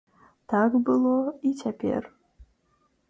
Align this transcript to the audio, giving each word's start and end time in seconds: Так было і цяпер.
Так 0.53 0.77
было 0.87 1.13
і 1.49 1.53
цяпер. 1.63 2.03